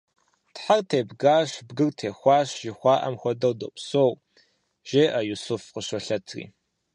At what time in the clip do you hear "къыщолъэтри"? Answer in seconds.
5.73-6.43